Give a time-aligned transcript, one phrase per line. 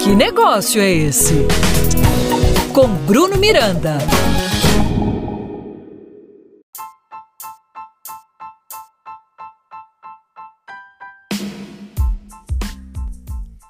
[0.00, 1.34] Que negócio é esse?
[2.72, 3.98] Com Bruno Miranda.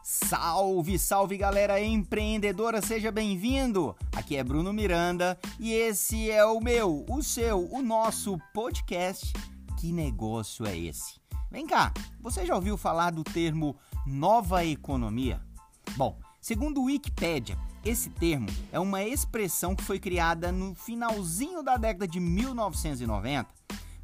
[0.03, 3.95] Salve, salve galera empreendedora, seja bem-vindo!
[4.17, 9.33] Aqui é Bruno Miranda e esse é o meu, o seu, o nosso podcast.
[9.79, 11.21] Que negócio é esse?
[11.51, 13.77] Vem cá, você já ouviu falar do termo
[14.07, 15.41] nova economia?
[15.97, 21.77] Bom, segundo o Wikipedia, esse termo é uma expressão que foi criada no finalzinho da
[21.77, 23.49] década de 1990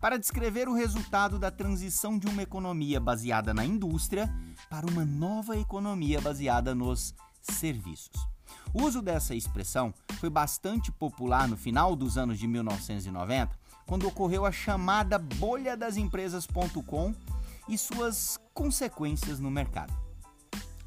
[0.00, 4.32] para descrever o resultado da transição de uma economia baseada na indústria
[4.68, 8.26] para uma nova economia baseada nos serviços.
[8.72, 14.46] O uso dessa expressão foi bastante popular no final dos anos de 1990, quando ocorreu
[14.46, 17.14] a chamada bolha das empresas.com
[17.70, 19.94] e suas consequências no mercado.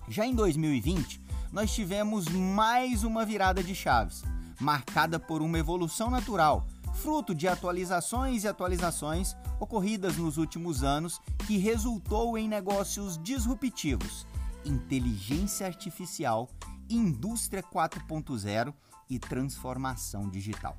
[0.09, 4.21] Já em 2020, nós tivemos mais uma virada de chaves,
[4.59, 11.57] marcada por uma evolução natural, fruto de atualizações e atualizações ocorridas nos últimos anos que
[11.57, 14.27] resultou em negócios disruptivos,
[14.65, 16.49] inteligência artificial,
[16.89, 18.73] indústria 4.0
[19.09, 20.77] e transformação digital.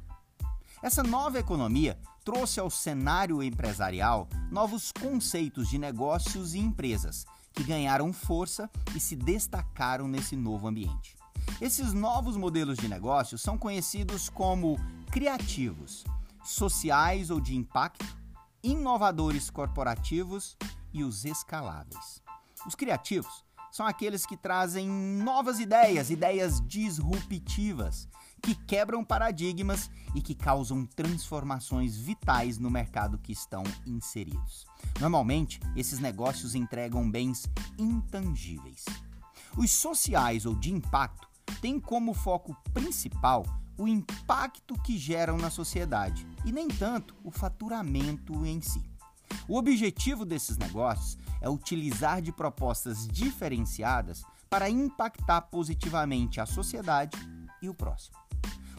[0.83, 8.13] Essa nova economia trouxe ao cenário empresarial novos conceitos de negócios e empresas que ganharam
[8.13, 11.17] força e se destacaram nesse novo ambiente.
[11.61, 14.77] Esses novos modelos de negócio são conhecidos como
[15.13, 16.05] criativos,
[16.43, 18.05] sociais ou de impacto,
[18.63, 20.57] inovadores corporativos
[20.93, 22.23] e os escaláveis.
[22.67, 28.09] Os criativos são aqueles que trazem novas ideias, ideias disruptivas,
[28.45, 34.67] que quebram paradigmas e que causam transformações vitais no mercado que estão inseridos.
[35.01, 38.85] Normalmente, esses negócios entregam bens intangíveis.
[39.57, 41.27] Os sociais ou de impacto
[41.63, 43.47] têm como foco principal
[43.79, 48.83] o impacto que geram na sociedade e nem tanto o faturamento em si.
[49.49, 57.19] O objetivo desses negócios é utilizar de propostas diferenciadas para impactar positivamente a sociedade
[57.65, 58.17] e o próximo.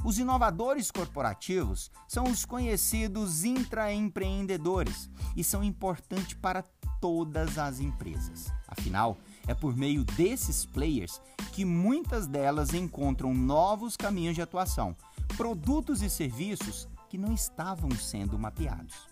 [0.03, 6.63] Os inovadores corporativos são os conhecidos intraempreendedores e são importantes para
[7.01, 8.53] todas as empresas.
[8.68, 11.19] Afinal, é por meio desses players
[11.51, 14.95] que muitas delas encontram novos caminhos de atuação,
[15.35, 19.07] produtos e serviços que não estavam sendo mapeados.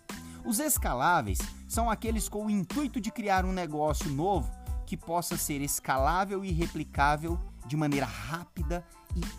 [0.45, 4.51] Os escaláveis são aqueles com o intuito de criar um negócio novo
[4.85, 8.85] que possa ser escalável e replicável de maneira rápida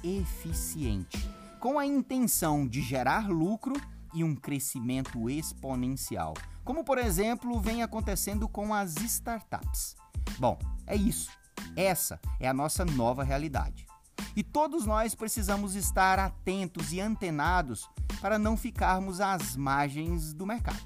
[0.03, 1.19] e eficiente,
[1.61, 3.75] com a intenção de gerar lucro
[4.12, 9.97] e um crescimento exponencial, como por exemplo vem acontecendo com as startups.
[10.39, 11.31] Bom, é isso.
[11.77, 13.87] Essa é a nossa nova realidade.
[14.37, 17.89] E todos nós precisamos estar atentos e antenados
[18.21, 20.81] para não ficarmos às margens do mercado.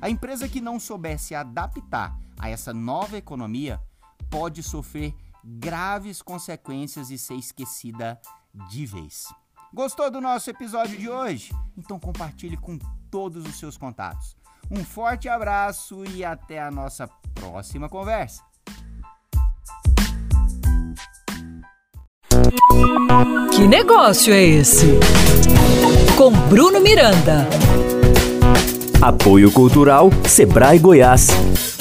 [0.00, 3.80] A empresa que não souber se adaptar a essa nova economia
[4.28, 8.20] pode sofrer graves consequências e ser esquecida
[8.70, 9.26] de vez.
[9.72, 11.52] Gostou do nosso episódio de hoje?
[11.76, 12.78] Então compartilhe com
[13.10, 14.36] todos os seus contatos.
[14.70, 18.42] Um forte abraço e até a nossa próxima conversa.
[23.54, 24.86] Que negócio é esse?
[26.16, 27.48] Com Bruno Miranda.
[29.02, 31.73] Apoio Cultural Sebrae Goiás.